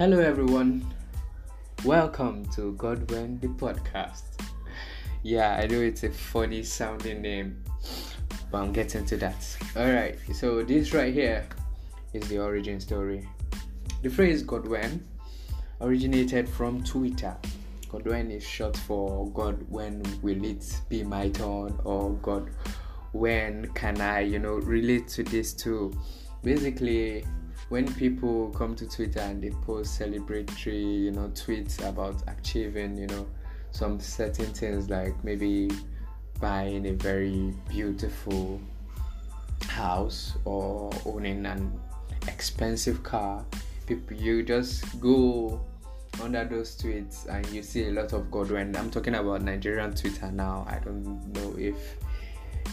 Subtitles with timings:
[0.00, 0.82] Hello, everyone.
[1.84, 4.22] Welcome to Godwin the podcast.
[5.22, 7.62] Yeah, I know it's a funny sounding name,
[8.50, 9.58] but I'm getting to that.
[9.76, 11.46] All right, so this right here
[12.14, 13.28] is the origin story.
[14.02, 15.06] The phrase Godwin
[15.82, 17.36] originated from Twitter.
[17.90, 22.48] Godwin is short for God when will it be my turn or God
[23.12, 25.92] when can I, you know, relate to this too.
[26.42, 27.26] Basically,
[27.68, 33.06] when people come to Twitter and they post celebratory, you know, tweets about achieving, you
[33.06, 33.26] know,
[33.70, 35.70] some certain things like maybe
[36.40, 38.60] buying a very beautiful
[39.68, 41.72] house or owning an
[42.26, 43.44] expensive car,
[43.86, 45.60] people you just go
[46.22, 48.74] under those tweets and you see a lot of Godwin.
[48.76, 50.66] I'm talking about Nigerian Twitter now.
[50.68, 51.96] I don't know if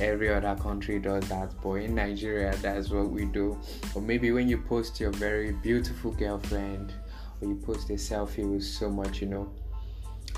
[0.00, 3.58] every other country does that but in nigeria that's what we do.
[3.94, 6.92] Or maybe when you post your very beautiful girlfriend
[7.40, 9.52] or you post a selfie with so much you know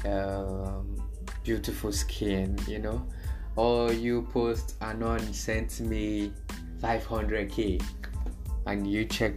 [0.07, 1.03] um,
[1.43, 3.05] beautiful skin you know
[3.57, 6.33] or you post anon sent me
[6.81, 7.83] 500k
[8.67, 9.35] and you check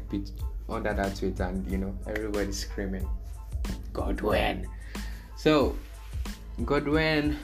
[0.69, 3.07] under that tweet and you know everybody's screaming
[3.94, 4.67] godwin.
[5.35, 5.75] So
[6.66, 7.38] godwin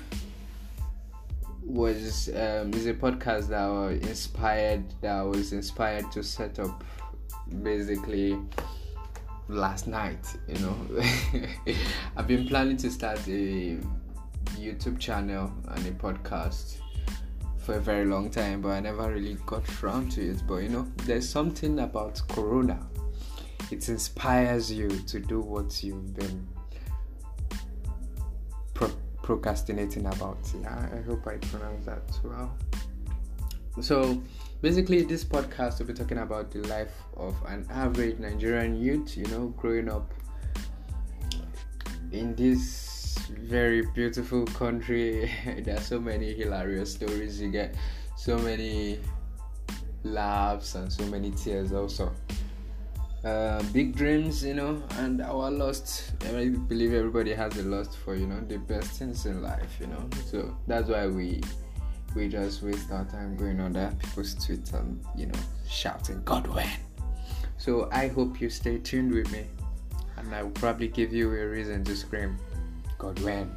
[1.78, 6.84] was um, is a podcast that was inspired that was inspired to set up
[7.61, 8.36] basically
[9.47, 10.75] last night you know.
[12.17, 13.78] I've been planning to start a
[14.58, 16.78] youtube channel and a podcast
[17.59, 20.41] for a very long time but i never really got around to it.
[20.47, 22.88] But you know there's something about corona.
[23.69, 26.47] It inspires you to do what you've been
[29.28, 30.38] procrastinating about.
[30.61, 32.58] Yeah, I hope I pronounced that well.
[33.81, 34.23] So,
[34.61, 39.25] basically, this podcast will be talking about the life of an average Nigerian youth, you
[39.25, 40.13] know, growing up
[42.13, 45.30] in this very beautiful country.
[45.66, 47.75] there are so many hilarious stories you get,
[48.16, 48.97] so many
[50.06, 52.13] laughs, and so many tears, also.
[53.27, 56.13] Uh, big dreams, you know, and our lust.
[56.33, 59.88] I believe everybody has a lust for, you know, the best things in life, you
[59.88, 60.09] know.
[60.31, 61.41] So that's why we
[62.15, 66.47] we just waste our time going on there people's tweets and you know shouting God
[66.47, 66.69] when.
[67.57, 69.44] So I hope you stay tuned with me,
[70.15, 72.38] and I will probably give you a reason to scream
[72.97, 73.53] God when.